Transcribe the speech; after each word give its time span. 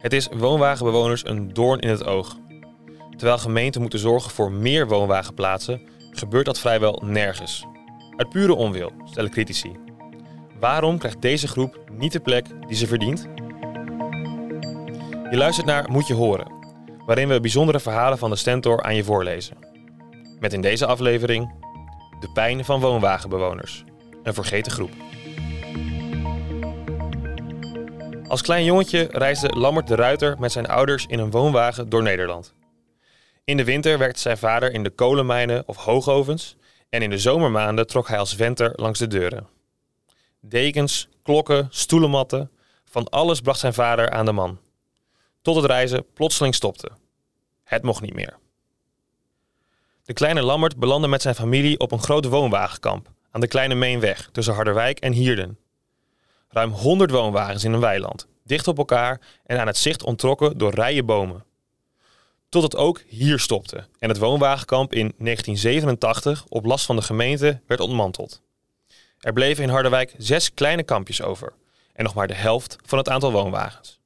Het 0.00 0.12
is 0.12 0.28
woonwagenbewoners 0.36 1.26
een 1.26 1.52
doorn 1.52 1.78
in 1.78 1.88
het 1.88 2.04
oog. 2.04 2.36
Terwijl 3.16 3.38
gemeenten 3.38 3.80
moeten 3.80 3.98
zorgen 3.98 4.30
voor 4.30 4.52
meer 4.52 4.88
woonwagenplaatsen, 4.88 5.80
gebeurt 6.10 6.46
dat 6.46 6.58
vrijwel 6.58 7.02
nergens. 7.04 7.66
Uit 8.16 8.28
pure 8.28 8.54
onwil, 8.54 8.92
stellen 9.04 9.30
critici. 9.30 9.76
Waarom 10.60 10.98
krijgt 10.98 11.22
deze 11.22 11.48
groep 11.48 11.80
niet 11.92 12.12
de 12.12 12.20
plek 12.20 12.46
die 12.66 12.76
ze 12.76 12.86
verdient? 12.86 13.28
Je 15.30 15.36
luistert 15.36 15.66
naar 15.66 15.90
Moet 15.90 16.06
je 16.06 16.14
horen, 16.14 16.52
waarin 17.06 17.28
we 17.28 17.40
bijzondere 17.40 17.80
verhalen 17.80 18.18
van 18.18 18.30
de 18.30 18.36
Stentor 18.36 18.82
aan 18.82 18.96
je 18.96 19.04
voorlezen. 19.04 19.56
Met 20.38 20.52
in 20.52 20.60
deze 20.60 20.86
aflevering 20.86 21.54
de 22.20 22.30
pijn 22.32 22.64
van 22.64 22.80
woonwagenbewoners, 22.80 23.84
een 24.22 24.34
vergeten 24.34 24.72
groep. 24.72 24.90
Als 28.30 28.42
klein 28.42 28.64
jongetje 28.64 29.08
reisde 29.10 29.48
Lammert 29.48 29.86
de 29.86 29.94
Ruiter 29.94 30.38
met 30.38 30.52
zijn 30.52 30.66
ouders 30.66 31.06
in 31.06 31.18
een 31.18 31.30
woonwagen 31.30 31.88
door 31.88 32.02
Nederland. 32.02 32.54
In 33.44 33.56
de 33.56 33.64
winter 33.64 33.98
werkte 33.98 34.20
zijn 34.20 34.38
vader 34.38 34.72
in 34.72 34.82
de 34.82 34.90
kolenmijnen 34.90 35.62
of 35.66 35.76
hoogovens 35.76 36.56
en 36.88 37.02
in 37.02 37.10
de 37.10 37.18
zomermaanden 37.18 37.86
trok 37.86 38.08
hij 38.08 38.18
als 38.18 38.34
venter 38.34 38.72
langs 38.74 38.98
de 38.98 39.06
deuren. 39.06 39.48
Dekens, 40.40 41.08
klokken, 41.22 41.68
stoelenmatten, 41.70 42.50
van 42.84 43.08
alles 43.08 43.40
bracht 43.40 43.60
zijn 43.60 43.74
vader 43.74 44.10
aan 44.10 44.24
de 44.24 44.32
man. 44.32 44.58
Tot 45.42 45.56
het 45.56 45.64
reizen 45.64 46.06
plotseling 46.14 46.54
stopte. 46.54 46.90
Het 47.64 47.82
mocht 47.82 48.02
niet 48.02 48.14
meer. 48.14 48.38
De 50.04 50.12
kleine 50.12 50.42
Lammert 50.42 50.76
belandde 50.76 51.08
met 51.08 51.22
zijn 51.22 51.34
familie 51.34 51.78
op 51.78 51.92
een 51.92 52.02
groot 52.02 52.24
woonwagenkamp 52.24 53.10
aan 53.30 53.40
de 53.40 53.48
Kleine 53.48 53.74
Meenweg 53.74 54.28
tussen 54.32 54.54
Harderwijk 54.54 54.98
en 54.98 55.12
Hierden. 55.12 55.58
Ruim 56.52 56.70
100 56.70 57.10
woonwagens 57.10 57.64
in 57.64 57.72
een 57.72 57.80
weiland, 57.80 58.26
dicht 58.44 58.68
op 58.68 58.78
elkaar 58.78 59.20
en 59.44 59.60
aan 59.60 59.66
het 59.66 59.76
zicht 59.76 60.02
ontrokken 60.02 60.58
door 60.58 60.74
rijen 60.74 61.06
bomen. 61.06 61.44
Tot 62.48 62.62
het 62.62 62.76
ook 62.76 63.02
hier 63.06 63.38
stopte 63.38 63.86
en 63.98 64.08
het 64.08 64.18
woonwagenkamp 64.18 64.92
in 64.92 65.14
1987 65.18 66.44
op 66.48 66.64
last 66.64 66.86
van 66.86 66.96
de 66.96 67.02
gemeente 67.02 67.60
werd 67.66 67.80
ontmanteld. 67.80 68.42
Er 69.18 69.32
bleven 69.32 69.64
in 69.64 69.70
Harderwijk 69.70 70.14
zes 70.18 70.54
kleine 70.54 70.82
kampjes 70.82 71.22
over 71.22 71.52
en 71.92 72.04
nog 72.04 72.14
maar 72.14 72.26
de 72.26 72.34
helft 72.34 72.76
van 72.84 72.98
het 72.98 73.08
aantal 73.08 73.32
woonwagens. 73.32 74.00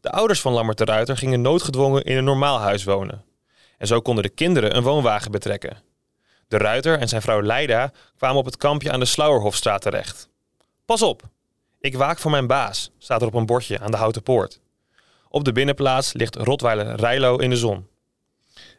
De 0.00 0.10
ouders 0.10 0.40
van 0.40 0.52
Lammert 0.52 0.78
de 0.78 0.84
Ruiter 0.84 1.16
gingen 1.16 1.40
noodgedwongen 1.40 2.04
in 2.04 2.16
een 2.16 2.24
normaal 2.24 2.58
huis 2.58 2.84
wonen. 2.84 3.24
En 3.78 3.86
zo 3.86 4.00
konden 4.00 4.24
de 4.24 4.30
kinderen 4.30 4.76
een 4.76 4.82
woonwagen 4.82 5.30
betrekken. 5.30 5.82
De 6.48 6.58
Ruiter 6.58 6.98
en 6.98 7.08
zijn 7.08 7.22
vrouw 7.22 7.42
Leida 7.42 7.92
kwamen 8.16 8.38
op 8.38 8.44
het 8.44 8.56
kampje 8.56 8.92
aan 8.92 9.00
de 9.00 9.06
Slauerhofstraat 9.06 9.82
terecht. 9.82 10.28
Pas 10.84 11.02
op, 11.02 11.22
ik 11.80 11.96
waak 11.96 12.18
voor 12.18 12.30
mijn 12.30 12.46
baas, 12.46 12.90
staat 12.98 13.20
er 13.20 13.26
op 13.26 13.34
een 13.34 13.46
bordje 13.46 13.80
aan 13.80 13.90
de 13.90 13.96
houten 13.96 14.22
poort. 14.22 14.60
Op 15.28 15.44
de 15.44 15.52
binnenplaats 15.52 16.12
ligt 16.12 16.36
Rotweiler 16.36 16.96
Rijlo 16.96 17.36
in 17.36 17.50
de 17.50 17.56
zon. 17.56 17.88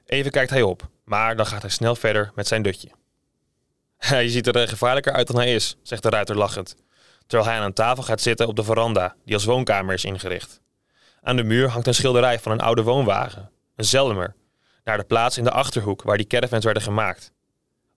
Even 0.05 0.31
kijkt 0.31 0.50
hij 0.50 0.61
op, 0.61 0.89
maar 1.04 1.36
dan 1.36 1.45
gaat 1.45 1.61
hij 1.61 1.71
snel 1.71 1.95
verder 1.95 2.32
met 2.36 2.48
zijn 2.48 2.61
dutje. 2.61 2.89
Je 4.23 4.30
ziet 4.30 4.48
er 4.48 4.67
gevaarlijker 4.67 5.14
uit 5.14 5.27
dan 5.27 5.36
hij 5.36 5.54
is, 5.54 5.77
zegt 5.83 6.04
de 6.04 6.09
ruiter 6.09 6.38
lachend, 6.38 6.76
terwijl 7.27 7.49
hij 7.49 7.59
aan 7.59 7.65
een 7.65 7.73
tafel 7.73 8.04
gaat 8.04 8.21
zitten 8.21 8.48
op 8.48 8.55
de 8.55 8.64
veranda 8.64 9.15
die 9.26 9.33
als 9.33 9.45
woonkamer 9.45 9.93
is 9.93 10.05
ingericht. 10.05 10.61
Aan 11.21 11.36
de 11.36 11.43
muur 11.43 11.70
hangt 11.70 11.88
een 11.88 11.93
schilderij 11.93 12.39
van 12.39 12.52
een 12.52 12.61
oude 12.61 12.83
woonwagen, 12.83 13.52
een 13.76 13.86
Zelmer, 13.86 14.36
naar 14.83 14.98
de 14.98 15.04
plaats 15.04 15.38
in 15.38 15.43
de 15.43 15.52
achterhoek 15.52 16.02
waar 16.02 16.17
die 16.17 16.27
caravans 16.27 16.65
werden 16.65 16.83
gemaakt. 16.83 17.33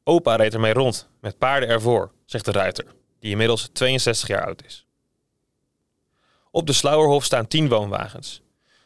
Opa 0.09 0.37
reed 0.37 0.55
ermee 0.55 0.73
rond, 0.73 1.09
met 1.21 1.39
paarden 1.39 1.69
ervoor, 1.69 2.13
zegt 2.25 2.45
de 2.45 2.53
ruiter, 2.53 2.85
die 3.19 3.31
inmiddels 3.31 3.69
62 3.73 4.29
jaar 4.29 4.45
oud 4.45 4.65
is. 4.65 4.87
Op 6.51 6.67
de 6.67 6.73
Slauerhof 6.73 7.25
staan 7.25 7.47
tien 7.47 7.69
woonwagens. 7.69 8.43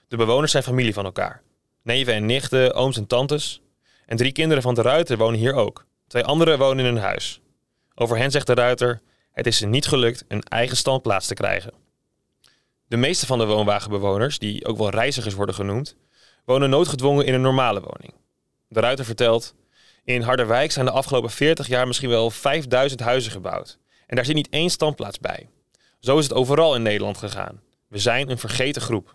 De 0.09 0.17
bewoners 0.17 0.51
zijn 0.51 0.63
familie 0.63 0.95
van 0.95 1.05
elkaar. 1.05 1.43
Neven 1.83 2.15
en 2.15 2.27
nichten, 2.27 2.75
ooms 2.75 2.97
en 2.97 3.07
tantes. 3.07 3.61
En 4.07 4.17
drie 4.17 4.33
kinderen 4.33 4.63
van 4.63 4.75
de 4.75 4.83
ruiter 4.83 5.17
wonen 5.17 5.39
hier 5.39 5.55
ook. 5.55 5.87
Twee 6.07 6.25
anderen 6.25 6.59
wonen 6.59 6.85
in 6.85 6.97
een 6.97 7.03
huis. 7.03 7.41
Over 7.95 8.17
hen 8.17 8.31
zegt 8.31 8.47
de 8.47 8.55
ruiter: 8.55 9.01
Het 9.33 9.47
is 9.47 9.57
ze 9.57 9.67
niet 9.67 9.87
gelukt 9.87 10.25
een 10.29 10.43
eigen 10.43 10.77
standplaats 10.77 11.27
te 11.27 11.35
krijgen. 11.35 11.73
De 12.87 12.97
meeste 12.97 13.27
van 13.27 13.39
de 13.39 13.47
woonwagenbewoners, 13.47 14.39
die 14.39 14.67
ook 14.67 14.79
wel 14.79 14.91
reizigers 14.91 15.35
worden 15.35 15.55
genoemd, 15.55 15.97
wonen 16.45 16.71
noodgedwongen 16.71 17.27
in 17.27 17.35
een 17.35 17.41
normale 17.41 17.81
woning. 17.81 18.15
De 18.69 18.81
ruiter 18.81 19.05
vertelt: 19.05 19.55
In 20.11 20.23
Harderwijk 20.23 20.73
zijn 20.73 20.87
de 20.87 20.91
afgelopen 20.91 21.31
40 21.31 21.67
jaar 21.67 21.87
misschien 21.87 22.09
wel 22.09 22.31
5000 22.31 23.01
huizen 23.01 23.33
gebouwd. 23.33 23.79
En 24.07 24.17
daar 24.17 24.25
zit 24.25 24.35
niet 24.35 24.49
één 24.49 24.71
standplaats 24.71 25.19
bij. 25.19 25.49
Zo 25.99 26.19
is 26.19 26.25
het 26.25 26.35
overal 26.35 26.75
in 26.75 26.83
Nederland 26.83 27.19
gegaan. 27.19 27.61
We 27.89 27.99
zijn 27.99 28.31
een 28.31 28.39
vergeten 28.39 28.83
groep. 28.83 29.15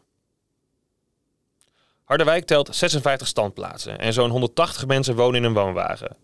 Harderwijk 2.03 2.45
telt 2.45 2.75
56 2.75 3.27
standplaatsen 3.27 3.99
en 3.99 4.13
zo'n 4.13 4.29
180 4.29 4.85
mensen 4.85 5.15
wonen 5.15 5.35
in 5.35 5.43
een 5.43 5.53
woonwagen. 5.53 6.17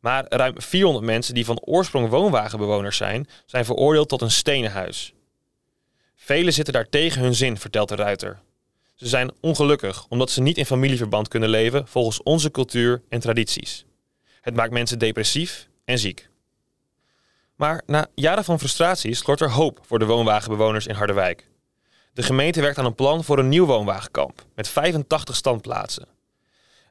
Maar 0.00 0.26
ruim 0.28 0.60
400 0.60 1.04
mensen 1.04 1.34
die 1.34 1.44
van 1.44 1.60
oorsprong 1.60 2.08
woonwagenbewoners 2.08 2.96
zijn, 2.96 3.28
zijn 3.46 3.64
veroordeeld 3.64 4.08
tot 4.08 4.22
een 4.22 4.30
stenen 4.30 4.72
huis. 4.72 5.14
Velen 6.16 6.52
zitten 6.52 6.74
daar 6.74 6.88
tegen 6.88 7.22
hun 7.22 7.34
zin, 7.34 7.58
vertelt 7.58 7.88
de 7.88 7.94
ruiter. 7.94 8.40
Ze 8.94 9.08
zijn 9.08 9.32
ongelukkig 9.40 10.06
omdat 10.08 10.30
ze 10.30 10.42
niet 10.42 10.58
in 10.58 10.66
familieverband 10.66 11.28
kunnen 11.28 11.48
leven 11.48 11.88
volgens 11.88 12.22
onze 12.22 12.50
cultuur 12.50 13.02
en 13.08 13.20
tradities. 13.20 13.84
Het 14.44 14.54
maakt 14.54 14.72
mensen 14.72 14.98
depressief 14.98 15.68
en 15.84 15.98
ziek. 15.98 16.28
Maar 17.54 17.82
na 17.86 18.06
jaren 18.14 18.44
van 18.44 18.58
frustratie 18.58 19.14
slort 19.14 19.40
er 19.40 19.50
hoop 19.50 19.80
voor 19.82 19.98
de 19.98 20.04
woonwagenbewoners 20.04 20.86
in 20.86 20.94
Harderwijk. 20.94 21.48
De 22.12 22.22
gemeente 22.22 22.60
werkt 22.60 22.78
aan 22.78 22.84
een 22.84 22.94
plan 22.94 23.24
voor 23.24 23.38
een 23.38 23.48
nieuw 23.48 23.66
woonwagenkamp 23.66 24.44
met 24.54 24.68
85 24.68 25.36
standplaatsen. 25.36 26.06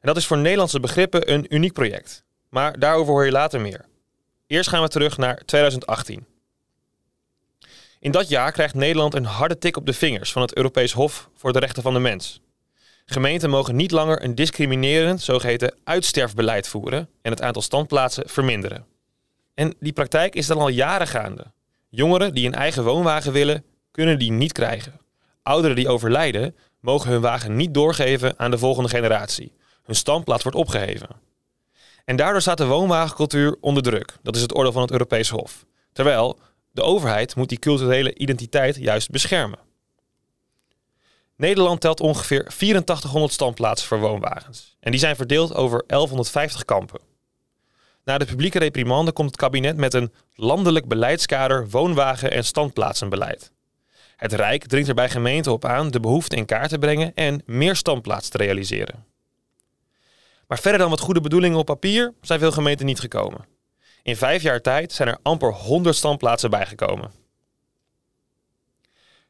dat 0.00 0.16
is 0.16 0.26
voor 0.26 0.38
Nederlandse 0.38 0.80
begrippen 0.80 1.32
een 1.32 1.54
uniek 1.54 1.72
project. 1.72 2.24
Maar 2.48 2.78
daarover 2.78 3.12
hoor 3.12 3.24
je 3.24 3.30
later 3.30 3.60
meer. 3.60 3.84
Eerst 4.46 4.68
gaan 4.68 4.82
we 4.82 4.88
terug 4.88 5.16
naar 5.16 5.42
2018. 5.44 6.26
In 8.00 8.10
dat 8.10 8.28
jaar 8.28 8.52
krijgt 8.52 8.74
Nederland 8.74 9.14
een 9.14 9.24
harde 9.24 9.58
tik 9.58 9.76
op 9.76 9.86
de 9.86 9.92
vingers 9.92 10.32
van 10.32 10.42
het 10.42 10.56
Europees 10.56 10.92
Hof 10.92 11.28
voor 11.36 11.52
de 11.52 11.58
Rechten 11.58 11.82
van 11.82 11.94
de 11.94 12.00
Mens. 12.00 12.40
Gemeenten 13.04 13.50
mogen 13.50 13.76
niet 13.76 13.90
langer 13.90 14.22
een 14.22 14.34
discriminerend 14.34 15.22
zogeheten 15.22 15.74
uitsterfbeleid 15.84 16.68
voeren 16.68 17.08
en 17.22 17.30
het 17.30 17.42
aantal 17.42 17.62
standplaatsen 17.62 18.28
verminderen. 18.28 18.86
En 19.54 19.74
die 19.80 19.92
praktijk 19.92 20.34
is 20.34 20.46
dan 20.46 20.58
al 20.58 20.68
jaren 20.68 21.06
gaande. 21.06 21.52
Jongeren 21.88 22.34
die 22.34 22.46
een 22.46 22.54
eigen 22.54 22.84
woonwagen 22.84 23.32
willen, 23.32 23.64
kunnen 23.90 24.18
die 24.18 24.32
niet 24.32 24.52
krijgen. 24.52 25.00
Ouderen 25.42 25.76
die 25.76 25.88
overlijden, 25.88 26.56
mogen 26.80 27.10
hun 27.10 27.20
wagen 27.20 27.56
niet 27.56 27.74
doorgeven 27.74 28.38
aan 28.38 28.50
de 28.50 28.58
volgende 28.58 28.88
generatie. 28.88 29.52
Hun 29.82 29.94
standplaats 29.94 30.42
wordt 30.42 30.58
opgeheven. 30.58 31.08
En 32.04 32.16
daardoor 32.16 32.40
staat 32.40 32.58
de 32.58 32.66
woonwagencultuur 32.66 33.56
onder 33.60 33.82
druk. 33.82 34.16
Dat 34.22 34.36
is 34.36 34.42
het 34.42 34.54
oordeel 34.54 34.72
van 34.72 34.82
het 34.82 34.90
Europees 34.90 35.28
Hof. 35.28 35.64
Terwijl 35.92 36.38
de 36.70 36.82
overheid 36.82 37.36
moet 37.36 37.48
die 37.48 37.58
culturele 37.58 38.14
identiteit 38.14 38.76
juist 38.76 39.10
beschermen. 39.10 39.58
Nederland 41.36 41.80
telt 41.80 42.00
ongeveer 42.00 42.44
8400 42.44 43.32
standplaatsen 43.32 43.88
voor 43.88 43.98
woonwagens. 43.98 44.76
En 44.80 44.90
die 44.90 45.00
zijn 45.00 45.16
verdeeld 45.16 45.54
over 45.54 45.84
1150 45.86 46.64
kampen. 46.64 47.00
Na 48.04 48.18
de 48.18 48.24
publieke 48.24 48.58
reprimande 48.58 49.12
komt 49.12 49.28
het 49.28 49.38
kabinet 49.38 49.76
met 49.76 49.94
een 49.94 50.12
landelijk 50.34 50.88
beleidskader 50.88 51.68
woonwagen- 51.68 52.30
en 52.30 52.44
standplaatsenbeleid. 52.44 53.52
Het 54.16 54.32
Rijk 54.32 54.66
dringt 54.66 54.88
er 54.88 54.94
bij 54.94 55.10
gemeenten 55.10 55.52
op 55.52 55.64
aan 55.64 55.90
de 55.90 56.00
behoefte 56.00 56.36
in 56.36 56.44
kaart 56.44 56.68
te 56.68 56.78
brengen 56.78 57.14
en 57.14 57.42
meer 57.46 57.76
standplaatsen 57.76 58.32
te 58.32 58.38
realiseren. 58.38 59.04
Maar 60.46 60.58
verder 60.58 60.80
dan 60.80 60.90
wat 60.90 61.00
goede 61.00 61.20
bedoelingen 61.20 61.58
op 61.58 61.66
papier 61.66 62.14
zijn 62.20 62.38
veel 62.38 62.52
gemeenten 62.52 62.86
niet 62.86 63.00
gekomen. 63.00 63.46
In 64.02 64.16
vijf 64.16 64.42
jaar 64.42 64.60
tijd 64.60 64.92
zijn 64.92 65.08
er 65.08 65.18
amper 65.22 65.52
100 65.52 65.96
standplaatsen 65.96 66.50
bijgekomen. 66.50 67.23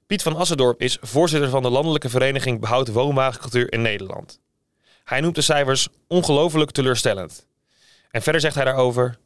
Piet 0.06 0.22
van 0.22 0.36
Assendorp 0.36 0.80
is 0.80 0.98
voorzitter 1.00 1.50
van 1.50 1.62
de 1.62 1.70
Landelijke 1.70 2.08
Vereniging 2.08 2.60
Behoud 2.60 2.88
Woonwagencultuur 2.88 3.72
in 3.72 3.82
Nederland. 3.82 4.40
Hij 5.04 5.20
noemt 5.20 5.34
de 5.34 5.40
cijfers 5.40 5.88
ongelooflijk 6.08 6.70
teleurstellend. 6.70 7.46
En 8.10 8.22
verder 8.22 8.40
zegt 8.40 8.54
hij 8.54 8.64
daarover: 8.64 9.18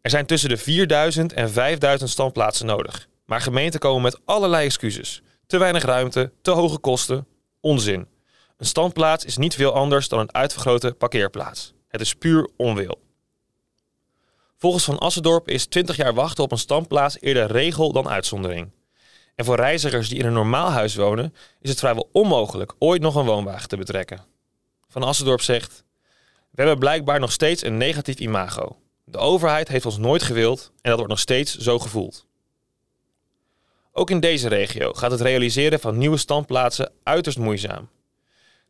Er 0.00 0.10
zijn 0.10 0.26
tussen 0.26 0.48
de 0.48 0.56
4000 0.56 1.32
en 1.32 1.50
5000 1.50 2.10
standplaatsen 2.10 2.66
nodig. 2.66 3.08
Maar 3.24 3.40
gemeenten 3.40 3.80
komen 3.80 4.02
met 4.02 4.20
allerlei 4.24 4.66
excuses. 4.66 5.22
Te 5.46 5.58
weinig 5.58 5.84
ruimte, 5.84 6.32
te 6.42 6.50
hoge 6.50 6.78
kosten. 6.78 7.26
Onzin. 7.60 8.08
Een 8.56 8.66
standplaats 8.66 9.24
is 9.24 9.36
niet 9.36 9.54
veel 9.54 9.72
anders 9.72 10.08
dan 10.08 10.18
een 10.18 10.34
uitvergrote 10.34 10.92
parkeerplaats. 10.92 11.72
Het 11.88 12.00
is 12.00 12.14
puur 12.14 12.48
onwil. 12.56 13.00
Volgens 14.56 14.84
Van 14.84 14.98
Assendorp 14.98 15.48
is 15.48 15.66
20 15.66 15.96
jaar 15.96 16.14
wachten 16.14 16.44
op 16.44 16.52
een 16.52 16.58
standplaats 16.58 17.20
eerder 17.20 17.46
regel 17.46 17.92
dan 17.92 18.08
uitzondering. 18.08 18.70
En 19.38 19.44
voor 19.44 19.56
reizigers 19.56 20.08
die 20.08 20.18
in 20.18 20.26
een 20.26 20.32
normaal 20.32 20.70
huis 20.70 20.94
wonen, 20.94 21.34
is 21.60 21.70
het 21.70 21.78
vrijwel 21.78 22.08
onmogelijk 22.12 22.74
ooit 22.78 23.02
nog 23.02 23.14
een 23.14 23.24
woonwagen 23.24 23.68
te 23.68 23.76
betrekken. 23.76 24.24
Van 24.88 25.02
Assendorp 25.02 25.40
zegt: 25.40 25.84
We 26.50 26.60
hebben 26.60 26.78
blijkbaar 26.78 27.20
nog 27.20 27.32
steeds 27.32 27.62
een 27.64 27.76
negatief 27.76 28.18
imago. 28.18 28.76
De 29.04 29.18
overheid 29.18 29.68
heeft 29.68 29.86
ons 29.86 29.98
nooit 29.98 30.22
gewild 30.22 30.70
en 30.74 30.90
dat 30.90 30.94
wordt 30.94 31.08
nog 31.10 31.18
steeds 31.18 31.56
zo 31.56 31.78
gevoeld. 31.78 32.26
Ook 33.92 34.10
in 34.10 34.20
deze 34.20 34.48
regio 34.48 34.92
gaat 34.92 35.10
het 35.10 35.20
realiseren 35.20 35.80
van 35.80 35.98
nieuwe 35.98 36.16
standplaatsen 36.16 36.92
uiterst 37.02 37.38
moeizaam. 37.38 37.88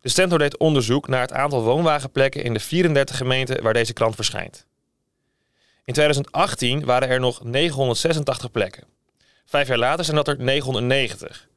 De 0.00 0.08
Stentor 0.08 0.38
deed 0.38 0.58
onderzoek 0.58 1.08
naar 1.08 1.20
het 1.20 1.32
aantal 1.32 1.62
woonwagenplekken 1.62 2.42
in 2.42 2.54
de 2.54 2.60
34 2.60 3.16
gemeenten 3.16 3.62
waar 3.62 3.72
deze 3.72 3.92
krant 3.92 4.14
verschijnt. 4.14 4.66
In 5.84 5.92
2018 5.94 6.84
waren 6.84 7.08
er 7.08 7.20
nog 7.20 7.44
986 7.44 8.50
plekken. 8.50 8.96
Vijf 9.48 9.68
jaar 9.68 9.78
later 9.78 10.04
zijn 10.04 10.16
dat 10.16 10.28
er 10.28 10.36
990. 10.38 11.48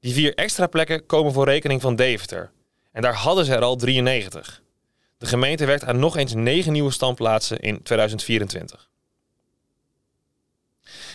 Die 0.00 0.12
vier 0.12 0.34
extra 0.34 0.66
plekken 0.66 1.06
komen 1.06 1.32
voor 1.32 1.44
rekening 1.44 1.80
van 1.80 1.96
Deventer. 1.96 2.52
En 2.92 3.02
daar 3.02 3.14
hadden 3.14 3.44
ze 3.44 3.54
er 3.54 3.62
al 3.62 3.76
93. 3.76 4.62
De 5.18 5.26
gemeente 5.26 5.64
werkt 5.64 5.84
aan 5.84 5.98
nog 5.98 6.16
eens 6.16 6.34
negen 6.34 6.72
nieuwe 6.72 6.90
standplaatsen 6.90 7.60
in 7.60 7.82
2024. 7.82 8.88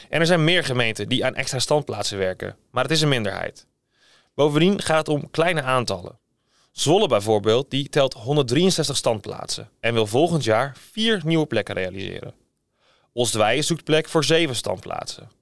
En 0.09 0.19
er 0.19 0.25
zijn 0.25 0.43
meer 0.43 0.63
gemeenten 0.63 1.09
die 1.09 1.25
aan 1.25 1.35
extra 1.35 1.59
standplaatsen 1.59 2.17
werken, 2.17 2.57
maar 2.71 2.83
het 2.83 2.91
is 2.91 3.01
een 3.01 3.09
minderheid. 3.09 3.67
Bovendien 4.33 4.81
gaat 4.81 5.07
het 5.07 5.15
om 5.15 5.31
kleine 5.31 5.61
aantallen. 5.61 6.19
Zwolle 6.71 7.07
bijvoorbeeld, 7.07 7.71
die 7.71 7.89
telt 7.89 8.13
163 8.13 8.97
standplaatsen 8.97 9.69
en 9.79 9.93
wil 9.93 10.07
volgend 10.07 10.43
jaar 10.43 10.77
vier 10.91 11.21
nieuwe 11.25 11.45
plekken 11.45 11.75
realiseren. 11.75 12.33
Oostweijen 13.13 13.63
zoekt 13.63 13.83
plek 13.83 14.09
voor 14.09 14.23
zeven 14.23 14.55
standplaatsen. 14.55 15.34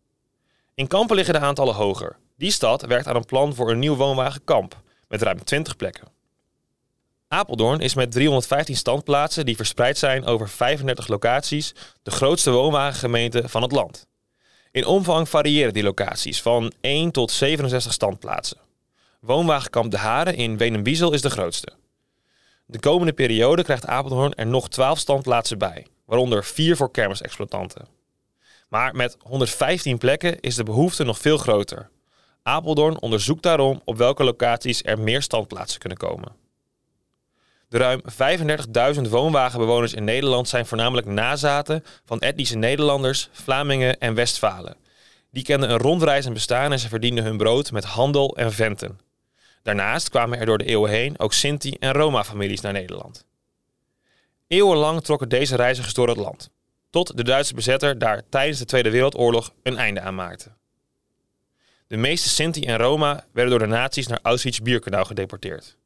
In 0.75 0.87
Kampen 0.87 1.15
liggen 1.15 1.33
de 1.33 1.39
aantallen 1.39 1.75
hoger. 1.75 2.17
Die 2.37 2.51
stad 2.51 2.81
werkt 2.81 3.07
aan 3.07 3.15
een 3.15 3.25
plan 3.25 3.55
voor 3.55 3.71
een 3.71 3.79
nieuw 3.79 3.95
woonwagenkamp 3.95 4.81
met 5.07 5.21
ruim 5.21 5.43
20 5.43 5.75
plekken. 5.75 6.07
Apeldoorn 7.27 7.79
is 7.79 7.93
met 7.93 8.11
315 8.11 8.75
standplaatsen 8.75 9.45
die 9.45 9.55
verspreid 9.55 9.97
zijn 9.97 10.25
over 10.25 10.49
35 10.49 11.07
locaties 11.07 11.73
de 12.03 12.11
grootste 12.11 12.51
woonwagengemeente 12.51 13.49
van 13.49 13.61
het 13.61 13.71
land. 13.71 14.07
In 14.71 14.85
omvang 14.85 15.29
variëren 15.29 15.73
die 15.73 15.83
locaties 15.83 16.41
van 16.41 16.71
1 16.81 17.11
tot 17.11 17.31
67 17.31 17.93
standplaatsen. 17.93 18.57
Woonwagenkamp 19.19 19.91
De 19.91 19.97
Haren 19.97 20.35
in 20.35 20.57
Wenenbiesel 20.57 21.13
is 21.13 21.21
de 21.21 21.29
grootste. 21.29 21.73
De 22.65 22.79
komende 22.79 23.13
periode 23.13 23.63
krijgt 23.63 23.85
Apeldoorn 23.85 24.33
er 24.33 24.47
nog 24.47 24.69
12 24.69 24.99
standplaatsen 24.99 25.57
bij, 25.57 25.87
waaronder 26.05 26.43
4 26.43 26.75
voor 26.75 26.91
kermisexploitanten. 26.91 27.87
Maar 28.73 28.95
met 28.95 29.17
115 29.19 29.97
plekken 29.97 30.39
is 30.39 30.55
de 30.55 30.63
behoefte 30.63 31.03
nog 31.03 31.17
veel 31.17 31.37
groter. 31.37 31.89
Apeldoorn 32.43 33.01
onderzoekt 33.01 33.43
daarom 33.43 33.81
op 33.85 33.97
welke 33.97 34.23
locaties 34.23 34.83
er 34.83 34.99
meer 34.99 35.21
standplaatsen 35.21 35.79
kunnen 35.79 35.97
komen. 35.97 36.35
De 37.67 37.77
ruim 37.77 38.01
35.000 38.95 39.09
woonwagenbewoners 39.09 39.93
in 39.93 40.03
Nederland 40.03 40.47
zijn 40.47 40.65
voornamelijk 40.65 41.07
nazaten 41.07 41.83
van 42.05 42.19
etnische 42.19 42.57
Nederlanders, 42.57 43.29
Vlamingen 43.31 43.99
en 43.99 44.13
Westfalen. 44.13 44.77
Die 45.31 45.43
kenden 45.43 45.69
een 45.69 45.77
rondreizend 45.77 46.33
bestaan 46.33 46.71
en 46.71 46.79
ze 46.79 46.87
verdienden 46.87 47.23
hun 47.23 47.37
brood 47.37 47.71
met 47.71 47.83
handel 47.83 48.37
en 48.37 48.53
venten. 48.53 48.99
Daarnaast 49.61 50.09
kwamen 50.09 50.39
er 50.39 50.45
door 50.45 50.57
de 50.57 50.65
eeuwen 50.65 50.91
heen 50.91 51.19
ook 51.19 51.33
Sinti- 51.33 51.77
en 51.79 51.91
Roma-families 51.93 52.61
naar 52.61 52.73
Nederland. 52.73 53.25
Eeuwenlang 54.47 55.03
trokken 55.03 55.29
deze 55.29 55.55
reizigers 55.55 55.93
door 55.93 56.07
het 56.07 56.17
land, 56.17 56.49
tot 56.93 57.17
de 57.17 57.23
Duitse 57.23 57.53
bezetter 57.53 57.97
daar 57.97 58.21
tijdens 58.29 58.59
de 58.59 58.65
Tweede 58.65 58.89
Wereldoorlog 58.89 59.53
een 59.63 59.77
einde 59.77 60.01
aan 60.01 60.15
maakte. 60.15 60.51
De 61.87 61.97
meeste 61.97 62.29
Sinti 62.29 62.65
en 62.65 62.77
Roma 62.77 63.25
werden 63.31 63.51
door 63.51 63.67
de 63.67 63.73
nazi's 63.75 64.07
naar 64.07 64.19
Auschwitz-Birkenau 64.21 65.05
gedeporteerd. 65.05 65.77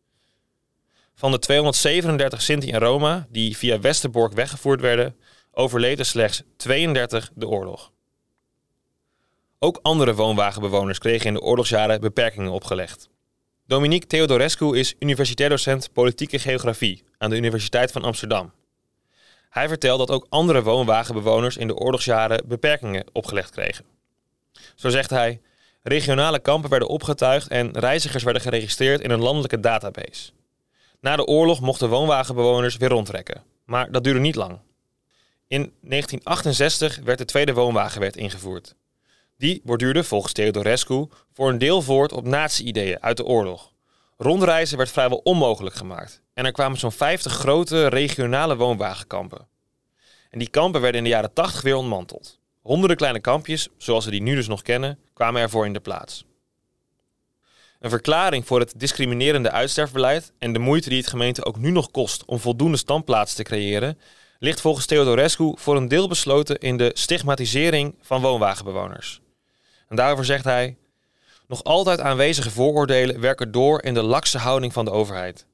Van 1.15 1.31
de 1.31 1.39
237 1.39 2.42
Sinti 2.42 2.71
en 2.71 2.80
Roma 2.80 3.27
die 3.30 3.57
via 3.57 3.80
Westerbork 3.80 4.33
weggevoerd 4.33 4.81
werden, 4.81 5.15
overleefden 5.51 6.06
slechts 6.06 6.44
32 6.57 7.31
de 7.36 7.48
oorlog. 7.48 7.92
Ook 9.60 9.80
andere 9.81 10.15
woonwagenbewoners 10.15 11.00
kregen 11.00 11.27
in 11.27 11.33
de 11.33 11.42
oorlogsjaren 11.42 12.01
beperkingen 12.01 12.51
opgelegd. 12.51 13.10
Dominique 13.65 14.07
Theodorescu 14.07 14.77
is 14.77 14.95
universitair 15.00 15.50
docent 15.50 15.94
politieke 15.94 16.39
geografie 16.39 17.03
aan 17.18 17.30
de 17.30 17.36
Universiteit 17.36 17.92
van 17.92 18.03
Amsterdam. 18.03 18.51
Hij 19.57 19.68
vertelt 19.68 20.00
dat 20.00 20.12
ook 20.12 20.25
andere 20.30 20.63
woonwagenbewoners 20.63 21.57
in 21.57 21.68
de 21.68 21.75
oorlogsjaren 21.75 22.48
beperkingen 22.48 23.06
opgelegd 23.12 23.50
kregen. 23.50 23.86
Zo 24.75 24.89
zegt 24.89 25.09
hij: 25.09 25.42
regionale 25.83 26.39
kampen 26.39 26.69
werden 26.69 26.88
opgetuigd 26.88 27.48
en 27.48 27.80
reizigers 27.80 28.24
werden 28.24 28.42
geregistreerd 28.42 29.01
in 29.01 29.09
een 29.09 29.21
landelijke 29.21 29.59
database. 29.59 30.31
Na 31.00 31.15
de 31.15 31.25
oorlog 31.25 31.59
mochten 31.59 31.89
woonwagenbewoners 31.89 32.77
weer 32.77 32.89
rondtrekken, 32.89 33.44
maar 33.65 33.92
dat 33.92 34.04
duurde 34.04 34.19
niet 34.19 34.36
lang. 34.36 34.59
In 35.48 35.74
1968 35.81 37.00
werd 37.03 37.18
de 37.18 37.25
Tweede 37.25 37.53
Woonwagenwet 37.53 38.15
ingevoerd. 38.15 38.75
Die 39.38 39.62
borduurde 39.63 40.03
volgens 40.03 40.33
Theodorescu 40.33 41.07
voor 41.33 41.50
een 41.50 41.57
deel 41.57 41.81
voort 41.81 42.12
op 42.12 42.25
nazi-ideeën 42.25 43.01
uit 43.01 43.18
de 43.18 43.25
oorlog. 43.25 43.71
Rondreizen 44.18 44.78
werd 44.78 44.92
vrijwel 44.92 45.18
onmogelijk 45.24 45.75
gemaakt 45.75 46.22
en 46.34 46.46
er 46.46 46.52
kwamen 46.52 46.78
zo'n 46.78 46.92
50 46.92 47.31
grote 47.31 47.88
regionale 47.88 48.56
woonwagenkampen. 48.56 49.48
En 50.30 50.40
die 50.40 50.50
kampen 50.50 50.81
werden 50.81 50.98
in 50.98 51.04
de 51.04 51.10
jaren 51.14 51.34
80 51.34 51.62
weer 51.62 51.75
ontmanteld. 51.75 52.40
Honderden 52.62 52.98
kleine 52.98 53.19
kampjes, 53.19 53.68
zoals 53.78 54.06
we 54.06 54.12
die 54.12 54.22
nu 54.22 54.36
dus 54.36 54.48
nog 54.48 54.62
kennen, 54.62 55.00
kwamen 55.14 55.42
ervoor 55.42 55.66
in 55.66 55.74
de 55.74 55.80
plaats. 55.80 56.25
Een 57.80 57.90
verklaring 57.90 58.46
voor 58.46 58.60
het 58.60 58.74
discriminerende 58.78 59.52
uitsterfbeleid 59.52 60.34
en 60.40 60.54
de 60.54 60.60
moeite 60.60 60.90
die 60.90 60.98
het 60.98 61.08
gemeente 61.08 61.46
ook 61.46 61.58
nu 61.58 61.72
nog 61.72 61.92
kost 61.92 62.25
om 62.25 62.40
voldoende 62.40 62.78
standplaatsen 62.78 63.38
te 63.38 63.44
creëren, 63.44 64.00
ligt 64.40 64.62
volgens 64.62 64.86
Theodorescu 64.86 65.54
voor 65.56 65.75
een 65.75 65.88
deel 65.88 66.08
besloten 66.08 66.58
in 66.58 66.78
de 66.78 66.92
stigmatisering 66.94 67.96
van 68.02 68.22
woonwagenbewoners. 68.22 69.22
En 69.88 69.96
daarover 69.96 70.25
zegt 70.25 70.44
hij: 70.44 70.78
Nog 71.48 71.64
altijd 71.64 72.00
aanwezige 72.00 72.52
vooroordelen 72.52 73.20
werken 73.20 73.51
door 73.51 73.84
in 73.84 73.94
de 73.94 74.04
lakse 74.04 74.38
houding 74.38 74.74
van 74.74 74.86
de 74.86 74.92
overheid. 74.92 75.46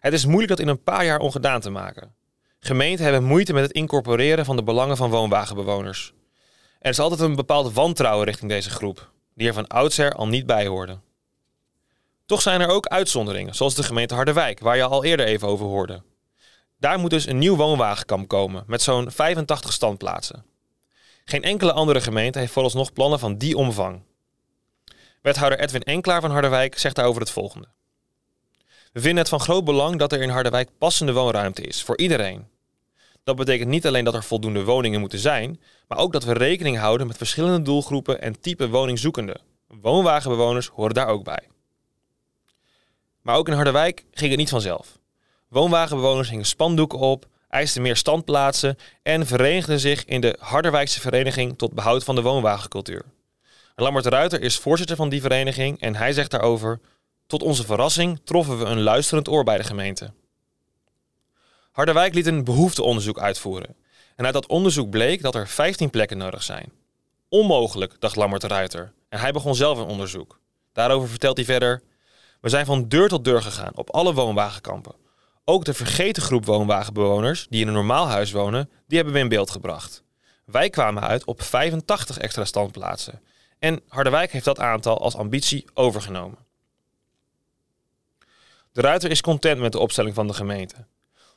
Het 0.00 0.12
is 0.12 0.24
moeilijk 0.24 0.48
dat 0.48 0.60
in 0.60 0.68
een 0.68 0.82
paar 0.82 1.04
jaar 1.04 1.18
ongedaan 1.18 1.60
te 1.60 1.70
maken. 1.70 2.14
Gemeenten 2.60 3.04
hebben 3.04 3.24
moeite 3.24 3.52
met 3.52 3.62
het 3.62 3.72
incorporeren 3.72 4.44
van 4.44 4.56
de 4.56 4.62
belangen 4.62 4.96
van 4.96 5.10
woonwagenbewoners. 5.10 6.12
Er 6.78 6.90
is 6.90 6.98
altijd 6.98 7.20
een 7.20 7.36
bepaald 7.36 7.72
wantrouwen 7.72 8.26
richting 8.26 8.50
deze 8.50 8.70
groep, 8.70 9.10
die 9.34 9.48
er 9.48 9.54
van 9.54 9.66
oudsher 9.66 10.14
al 10.14 10.28
niet 10.28 10.46
bij 10.46 10.66
hoorde. 10.66 10.98
Toch 12.26 12.42
zijn 12.42 12.60
er 12.60 12.68
ook 12.68 12.86
uitzonderingen, 12.86 13.54
zoals 13.54 13.74
de 13.74 13.82
gemeente 13.82 14.14
Harderwijk, 14.14 14.60
waar 14.60 14.76
je 14.76 14.84
al 14.84 15.04
eerder 15.04 15.26
even 15.26 15.48
over 15.48 15.66
hoorde. 15.66 16.02
Daar 16.78 16.98
moet 16.98 17.10
dus 17.10 17.26
een 17.26 17.38
nieuw 17.38 17.56
woonwagenkamp 17.56 18.28
komen 18.28 18.64
met 18.66 18.82
zo'n 18.82 19.10
85 19.10 19.72
standplaatsen. 19.72 20.44
Geen 21.24 21.42
enkele 21.42 21.72
andere 21.72 22.00
gemeente 22.00 22.38
heeft 22.38 22.52
vooralsnog 22.52 22.92
plannen 22.92 23.18
van 23.18 23.38
die 23.38 23.56
omvang. 23.56 24.02
Wethouder 25.22 25.58
Edwin 25.58 25.82
Enklaar 25.82 26.20
van 26.20 26.30
Harderwijk 26.30 26.78
zegt 26.78 26.94
daarover 26.94 27.20
het 27.20 27.30
volgende. 27.30 27.68
We 28.92 29.00
vinden 29.00 29.18
het 29.18 29.28
van 29.28 29.40
groot 29.40 29.64
belang 29.64 29.98
dat 29.98 30.12
er 30.12 30.22
in 30.22 30.28
Harderwijk 30.28 30.70
passende 30.78 31.12
woonruimte 31.12 31.62
is 31.62 31.82
voor 31.82 31.98
iedereen. 31.98 32.46
Dat 33.24 33.36
betekent 33.36 33.68
niet 33.68 33.86
alleen 33.86 34.04
dat 34.04 34.14
er 34.14 34.22
voldoende 34.22 34.64
woningen 34.64 35.00
moeten 35.00 35.18
zijn, 35.18 35.60
maar 35.88 35.98
ook 35.98 36.12
dat 36.12 36.24
we 36.24 36.32
rekening 36.32 36.78
houden 36.78 37.06
met 37.06 37.16
verschillende 37.16 37.62
doelgroepen 37.62 38.20
en 38.20 38.40
type 38.40 38.68
woningzoekenden. 38.68 39.40
Woonwagenbewoners 39.66 40.66
horen 40.66 40.94
daar 40.94 41.08
ook 41.08 41.24
bij. 41.24 41.48
Maar 43.20 43.36
ook 43.36 43.48
in 43.48 43.54
Harderwijk 43.54 44.04
ging 44.12 44.30
het 44.30 44.38
niet 44.38 44.50
vanzelf. 44.50 44.98
Woonwagenbewoners 45.48 46.30
hingen 46.30 46.46
spandoeken 46.46 46.98
op, 46.98 47.26
eisten 47.48 47.82
meer 47.82 47.96
standplaatsen 47.96 48.76
en 49.02 49.26
verenigden 49.26 49.80
zich 49.80 50.04
in 50.04 50.20
de 50.20 50.36
Harderwijkse 50.40 51.00
Vereniging 51.00 51.58
tot 51.58 51.72
behoud 51.72 52.04
van 52.04 52.14
de 52.14 52.22
woonwagencultuur. 52.22 53.04
Lammert 53.76 54.06
Ruiter 54.06 54.40
is 54.40 54.58
voorzitter 54.58 54.96
van 54.96 55.08
die 55.08 55.20
vereniging 55.20 55.80
en 55.80 55.94
hij 55.94 56.12
zegt 56.12 56.30
daarover: 56.30 56.80
Tot 57.26 57.42
onze 57.42 57.64
verrassing 57.64 58.20
troffen 58.24 58.58
we 58.58 58.64
een 58.64 58.80
luisterend 58.80 59.28
oor 59.28 59.44
bij 59.44 59.56
de 59.56 59.64
gemeente. 59.64 60.12
Harderwijk 61.72 62.14
liet 62.14 62.26
een 62.26 62.44
behoefteonderzoek 62.44 63.18
uitvoeren. 63.18 63.76
En 64.16 64.24
uit 64.24 64.34
dat 64.34 64.46
onderzoek 64.46 64.90
bleek 64.90 65.22
dat 65.22 65.34
er 65.34 65.48
15 65.48 65.90
plekken 65.90 66.18
nodig 66.18 66.42
zijn. 66.42 66.72
Onmogelijk, 67.28 67.96
dacht 67.98 68.16
Lammert 68.16 68.42
Ruiter. 68.42 68.92
En 69.08 69.18
hij 69.18 69.32
begon 69.32 69.54
zelf 69.54 69.78
een 69.78 69.86
onderzoek. 69.86 70.40
Daarover 70.72 71.08
vertelt 71.08 71.36
hij 71.36 71.46
verder: 71.46 71.82
We 72.40 72.48
zijn 72.48 72.66
van 72.66 72.88
deur 72.88 73.08
tot 73.08 73.24
deur 73.24 73.42
gegaan 73.42 73.76
op 73.76 73.90
alle 73.90 74.14
woonwagenkampen. 74.14 74.94
Ook 75.44 75.64
de 75.64 75.74
vergeten 75.74 76.22
groep 76.22 76.44
woonwagenbewoners 76.44 77.46
die 77.50 77.60
in 77.60 77.66
een 77.66 77.74
normaal 77.74 78.06
huis 78.06 78.32
wonen, 78.32 78.70
die 78.86 78.96
hebben 78.96 79.14
we 79.14 79.20
in 79.20 79.28
beeld 79.28 79.50
gebracht. 79.50 80.02
Wij 80.44 80.70
kwamen 80.70 81.02
uit 81.02 81.24
op 81.24 81.42
85 81.42 82.18
extra 82.18 82.44
standplaatsen. 82.44 83.20
En 83.62 83.80
Harderwijk 83.88 84.32
heeft 84.32 84.44
dat 84.44 84.58
aantal 84.58 85.00
als 85.00 85.16
ambitie 85.16 85.64
overgenomen. 85.74 86.38
De 88.72 88.80
Ruiter 88.80 89.10
is 89.10 89.20
content 89.20 89.60
met 89.60 89.72
de 89.72 89.78
opstelling 89.78 90.14
van 90.14 90.26
de 90.26 90.32
gemeente. 90.32 90.86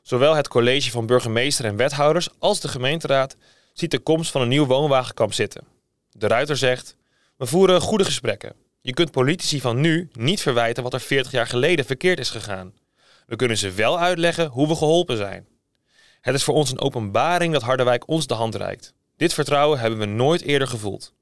Zowel 0.02 0.36
het 0.36 0.48
college 0.48 0.92
van 0.92 1.06
burgemeester 1.06 1.66
en 1.66 1.76
wethouders 1.76 2.30
als 2.40 2.60
de 2.60 2.68
gemeenteraad 2.68 3.36
ziet 3.74 3.92
de 3.92 4.00
komst 4.00 4.32
van 4.32 4.42
een 4.42 4.48
nieuw 4.48 4.66
woonwagenkamp 4.66 5.34
zitten. 5.34 5.64
De 6.12 6.28
Ruiter 6.28 6.58
zegt: 6.58 6.96
We 7.38 7.46
voeren 7.46 7.82
goede 7.82 8.06
gesprekken. 8.06 8.54
Je 8.82 8.94
kunt 8.94 9.12
politici 9.12 9.62
van 9.62 9.82
nu 9.82 10.10
niet 10.14 10.42
verwijten 10.42 10.84
wat 10.84 10.94
er 10.94 11.02
40 11.02 11.32
jaar 11.32 11.48
geleden 11.48 11.86
verkeerd 11.86 12.20
is 12.20 12.30
gegaan. 12.30 12.74
We 13.26 13.36
kunnen 13.36 13.58
ze 13.58 13.72
wel 13.72 14.00
uitleggen 14.00 14.48
hoe 14.48 14.68
we 14.68 14.76
geholpen 14.76 15.18
zijn. 15.18 15.48
Het 16.22 16.36
is 16.36 16.44
voor 16.44 16.56
ons 16.56 16.72
een 16.72 16.82
openbaring 16.82 17.54
dat 17.54 17.62
Harderwijk 17.62 18.08
ons 18.08 18.28
de 18.28 18.34
hand 18.34 18.56
reikt. 18.56 18.94
Dit 19.18 19.34
vertrouwen 19.34 19.80
hebben 19.80 20.00
we 20.00 20.06
nooit 20.06 20.42
eerder 20.42 20.68
gevoeld. 20.68 21.14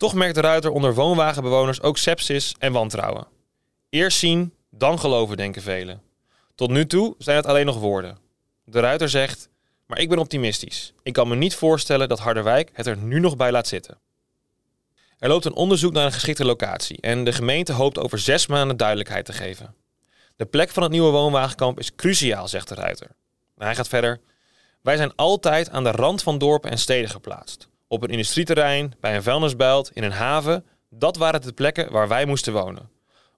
Toch 0.00 0.14
merkt 0.14 0.34
de 0.34 0.40
Ruiter 0.40 0.70
onder 0.70 0.94
woonwagenbewoners 0.94 1.82
ook 1.82 1.98
sepsis 1.98 2.54
en 2.58 2.72
wantrouwen. 2.72 3.26
Eerst 3.88 4.18
zien, 4.18 4.54
dan 4.70 4.98
geloven, 4.98 5.36
denken 5.36 5.62
velen. 5.62 6.02
Tot 6.54 6.70
nu 6.70 6.86
toe 6.86 7.14
zijn 7.18 7.36
het 7.36 7.46
alleen 7.46 7.66
nog 7.66 7.78
woorden. 7.78 8.18
De 8.64 8.80
Ruiter 8.80 9.08
zegt: 9.08 9.48
Maar 9.86 9.98
ik 9.98 10.08
ben 10.08 10.18
optimistisch. 10.18 10.92
Ik 11.02 11.12
kan 11.12 11.28
me 11.28 11.36
niet 11.36 11.54
voorstellen 11.54 12.08
dat 12.08 12.18
Harderwijk 12.18 12.70
het 12.72 12.86
er 12.86 12.96
nu 12.96 13.20
nog 13.20 13.36
bij 13.36 13.50
laat 13.52 13.66
zitten. 13.66 13.98
Er 15.18 15.28
loopt 15.28 15.44
een 15.44 15.54
onderzoek 15.54 15.92
naar 15.92 16.04
een 16.04 16.12
geschikte 16.12 16.44
locatie 16.44 17.00
en 17.00 17.24
de 17.24 17.32
gemeente 17.32 17.72
hoopt 17.72 17.98
over 17.98 18.18
zes 18.18 18.46
maanden 18.46 18.76
duidelijkheid 18.76 19.24
te 19.24 19.32
geven. 19.32 19.74
De 20.36 20.46
plek 20.46 20.70
van 20.70 20.82
het 20.82 20.92
nieuwe 20.92 21.10
woonwagenkamp 21.10 21.78
is 21.78 21.94
cruciaal, 21.94 22.48
zegt 22.48 22.68
de 22.68 22.74
Ruiter. 22.74 23.10
Hij 23.56 23.74
gaat 23.74 23.88
verder. 23.88 24.20
Wij 24.82 24.96
zijn 24.96 25.14
altijd 25.16 25.70
aan 25.70 25.84
de 25.84 25.90
rand 25.90 26.22
van 26.22 26.38
dorpen 26.38 26.70
en 26.70 26.78
steden 26.78 27.10
geplaatst. 27.10 27.69
Op 27.92 28.02
een 28.02 28.08
industrieterrein, 28.08 28.94
bij 29.00 29.16
een 29.16 29.22
vuilnisbelt, 29.22 29.90
in 29.92 30.02
een 30.02 30.12
haven. 30.12 30.64
Dat 30.90 31.16
waren 31.16 31.40
de 31.40 31.52
plekken 31.52 31.92
waar 31.92 32.08
wij 32.08 32.24
moesten 32.24 32.52
wonen. 32.52 32.90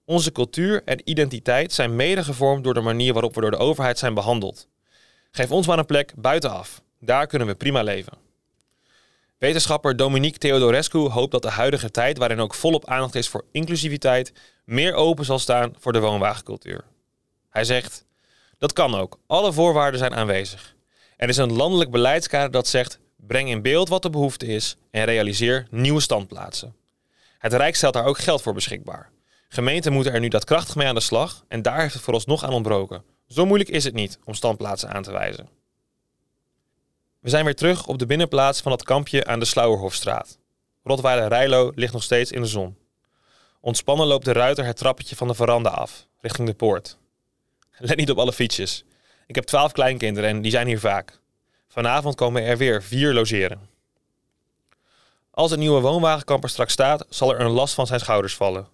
Onze 0.05 0.31
cultuur 0.31 0.81
en 0.85 1.09
identiteit 1.09 1.73
zijn 1.73 1.95
mede 1.95 2.23
gevormd 2.23 2.63
door 2.63 2.73
de 2.73 2.81
manier 2.81 3.13
waarop 3.13 3.35
we 3.35 3.41
door 3.41 3.51
de 3.51 3.57
overheid 3.57 3.97
zijn 3.97 4.13
behandeld. 4.13 4.67
Geef 5.31 5.51
ons 5.51 5.67
maar 5.67 5.77
een 5.77 5.85
plek 5.85 6.13
buitenaf. 6.15 6.81
Daar 6.99 7.27
kunnen 7.27 7.47
we 7.47 7.55
prima 7.55 7.83
leven. 7.83 8.13
Wetenschapper 9.37 9.95
Dominique 9.95 10.39
Theodorescu 10.39 10.97
hoopt 10.97 11.31
dat 11.31 11.41
de 11.41 11.49
huidige 11.49 11.91
tijd, 11.91 12.17
waarin 12.17 12.39
ook 12.39 12.53
volop 12.53 12.87
aandacht 12.87 13.15
is 13.15 13.27
voor 13.27 13.45
inclusiviteit, 13.51 14.33
meer 14.65 14.93
open 14.93 15.25
zal 15.25 15.39
staan 15.39 15.73
voor 15.79 15.93
de 15.93 15.99
woonwagencultuur. 15.99 16.83
Hij 17.49 17.63
zegt: 17.63 18.05
Dat 18.57 18.73
kan 18.73 18.95
ook. 18.95 19.19
Alle 19.27 19.53
voorwaarden 19.53 19.99
zijn 19.99 20.15
aanwezig. 20.15 20.75
Er 21.17 21.29
is 21.29 21.37
een 21.37 21.53
landelijk 21.53 21.91
beleidskader 21.91 22.51
dat 22.51 22.67
zegt: 22.67 22.99
breng 23.27 23.49
in 23.49 23.61
beeld 23.61 23.89
wat 23.89 24.01
de 24.01 24.09
behoefte 24.09 24.45
is 24.45 24.77
en 24.91 25.05
realiseer 25.05 25.67
nieuwe 25.69 26.01
standplaatsen. 26.01 26.75
Het 27.37 27.53
Rijk 27.53 27.75
stelt 27.75 27.93
daar 27.93 28.05
ook 28.05 28.17
geld 28.17 28.41
voor 28.41 28.53
beschikbaar. 28.53 29.09
Gemeenten 29.47 29.93
moeten 29.93 30.13
er 30.13 30.19
nu 30.19 30.27
daadkrachtig 30.27 30.75
mee 30.75 30.87
aan 30.87 30.95
de 30.95 31.01
slag 31.01 31.43
en 31.47 31.61
daar 31.61 31.81
heeft 31.81 31.93
het 31.93 32.03
vooralsnog 32.03 32.43
aan 32.43 32.53
ontbroken. 32.53 33.03
Zo 33.27 33.45
moeilijk 33.45 33.69
is 33.69 33.83
het 33.83 33.93
niet 33.93 34.19
om 34.23 34.33
standplaatsen 34.33 34.89
aan 34.89 35.03
te 35.03 35.11
wijzen. 35.11 35.49
We 37.19 37.29
zijn 37.29 37.45
weer 37.45 37.55
terug 37.55 37.87
op 37.87 37.99
de 37.99 38.05
binnenplaats 38.05 38.61
van 38.61 38.71
het 38.71 38.83
kampje 38.83 39.25
aan 39.25 39.39
de 39.39 39.45
Slauwerhofstraat. 39.45 40.37
Rotweiler 40.83 41.27
Rijlo 41.27 41.71
ligt 41.75 41.93
nog 41.93 42.03
steeds 42.03 42.31
in 42.31 42.41
de 42.41 42.47
zon. 42.47 42.77
Ontspannen 43.61 44.07
loopt 44.07 44.25
de 44.25 44.33
ruiter 44.33 44.65
het 44.65 44.77
trappetje 44.77 45.15
van 45.15 45.27
de 45.27 45.33
veranda 45.33 45.69
af, 45.69 46.07
richting 46.19 46.47
de 46.47 46.53
poort. 46.53 46.97
Let 47.77 47.97
niet 47.97 48.11
op 48.11 48.17
alle 48.17 48.33
fietsjes. 48.33 48.83
Ik 49.25 49.35
heb 49.35 49.43
twaalf 49.43 49.71
kleinkinderen 49.71 50.29
en 50.29 50.41
die 50.41 50.51
zijn 50.51 50.67
hier 50.67 50.79
vaak. 50.79 51.21
Vanavond 51.73 52.15
komen 52.15 52.43
er 52.43 52.57
weer 52.57 52.83
vier 52.83 53.13
logeren. 53.13 53.69
Als 55.31 55.51
het 55.51 55.59
nieuwe 55.59 55.81
woonwagenkamper 55.81 56.49
straks 56.49 56.73
staat, 56.73 57.05
zal 57.09 57.33
er 57.33 57.39
een 57.39 57.51
last 57.51 57.73
van 57.73 57.87
zijn 57.87 57.99
schouders 57.99 58.35
vallen. 58.35 58.67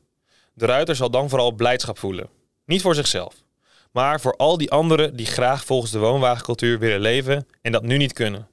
De 0.54 0.66
ruiter 0.66 0.96
zal 0.96 1.10
dan 1.10 1.30
vooral 1.30 1.52
blijdschap 1.52 1.98
voelen. 1.98 2.30
Niet 2.66 2.82
voor 2.82 2.96
zichzelf, 2.96 3.36
maar 3.92 4.22
voor 4.22 4.36
al 4.36 4.58
die 4.58 4.72
anderen 4.72 5.16
die 5.16 5.26
graag 5.26 5.66
volgens 5.66 5.92
de 5.92 6.00
woonwagencultuur 6.00 6.80
willen 6.80 7.00
leven 7.00 7.48
en 7.62 7.72
dat 7.72 7.84
nu 7.84 7.98
niet 7.98 8.14
kunnen. 8.14 8.48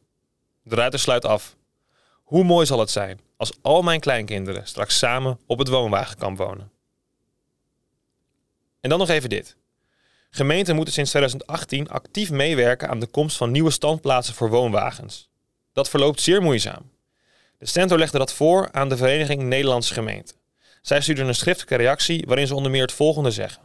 De 0.63 0.75
ruiter 0.75 0.99
sluit 0.99 1.25
af. 1.25 1.57
Hoe 2.23 2.45
mooi 2.45 2.67
zal 2.67 2.81
het 2.81 2.91
zijn 2.91 3.21
als 3.37 3.53
al 3.63 3.83
mijn 3.83 4.01
kleinkinderen 4.01 4.67
straks 4.67 4.99
samen 4.99 5.41
op 5.47 5.59
het 5.59 5.69
woonwagenkamp 5.69 6.39
wonen. 6.39 6.71
En 8.81 8.91
dan 8.91 8.99
nog 8.99 9.09
even 9.09 9.29
dit. 9.29 9.57
Gemeenten 10.37 10.75
moeten 10.75 10.95
sinds 10.95 11.11
2018 11.11 11.89
actief 11.89 12.31
meewerken 12.31 12.89
aan 12.89 13.01
de 13.01 13.07
komst 13.07 13.37
van 13.37 13.51
nieuwe 13.51 13.71
standplaatsen 13.71 14.35
voor 14.35 14.49
woonwagens. 14.49 15.29
Dat 15.73 15.89
verloopt 15.89 16.21
zeer 16.21 16.43
moeizaam. 16.43 16.91
De 17.59 17.67
Stento 17.67 17.99
legde 17.99 18.19
dat 18.19 18.33
voor 18.33 18.69
aan 18.73 18.89
de 18.89 18.97
Vereniging 18.97 19.43
Nederlandse 19.43 19.93
Gemeenten. 19.93 20.37
Zij 20.83 21.01
stuurden 21.01 21.29
een 21.29 21.35
schriftelijke 21.35 21.77
reactie 21.77 22.25
waarin 22.27 22.47
ze 22.47 22.55
onder 22.55 22.71
meer 22.71 22.83
het 22.83 22.93
volgende 22.93 23.31
zeggen. 23.31 23.63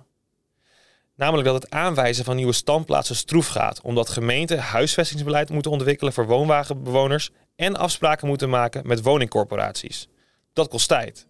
Namelijk 1.15 1.47
dat 1.47 1.61
het 1.61 1.71
aanwijzen 1.71 2.25
van 2.25 2.35
nieuwe 2.35 2.53
standplaatsen 2.53 3.15
stroef 3.15 3.47
gaat, 3.47 3.81
omdat 3.81 4.09
gemeenten 4.09 4.59
huisvestingsbeleid 4.59 5.49
moeten 5.49 5.71
ontwikkelen 5.71 6.13
voor 6.13 6.25
woonwagenbewoners 6.25 7.29
en 7.55 7.75
afspraken 7.75 8.27
moeten 8.27 8.49
maken 8.49 8.87
met 8.87 9.01
woningcorporaties. 9.01 10.07
Dat 10.53 10.67
kost 10.67 10.87
tijd. 10.87 11.27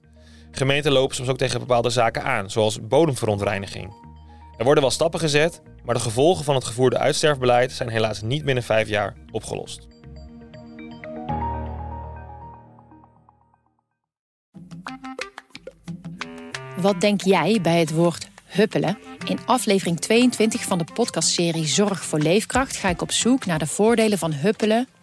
Gemeenten 0.52 0.92
lopen 0.92 1.16
soms 1.16 1.30
ook 1.30 1.38
tegen 1.38 1.60
bepaalde 1.60 1.90
zaken 1.90 2.24
aan, 2.24 2.50
zoals 2.50 2.88
bodemverontreiniging. 2.88 4.11
Er 4.62 4.68
worden 4.68 4.86
wel 4.86 4.94
stappen 4.94 5.20
gezet, 5.20 5.62
maar 5.84 5.96
de 5.96 6.02
gevolgen 6.02 6.46
van 6.46 6.56
het 6.56 6.64
gevoerde 6.64 6.98
uitsterfbeleid 6.98 7.72
zijn 7.72 7.90
helaas 7.90 8.22
niet 8.22 8.46
binnen 8.46 8.64
vijf 8.64 8.90
jaar 8.90 9.14
opgelost. 9.32 9.88
Wat 16.78 17.02
denk 17.02 17.22
jij 17.22 17.60
bij 17.62 17.80
het 17.80 17.92
woord 17.92 18.30
huppelen? 18.46 18.98
In 19.26 19.40
aflevering 19.46 20.00
22 20.00 20.62
van 20.62 20.78
de 20.78 20.86
podcastserie 20.94 21.68
Zorg 21.68 22.06
voor 22.06 22.20
Leefkracht 22.20 22.78
ga 22.78 22.90
ik 22.90 23.02
op 23.02 23.12
zoek 23.12 23.46
naar 23.46 23.60
de 23.60 23.68
voordelen 23.68 24.18
van 24.18 24.34
huppelen 24.34 24.88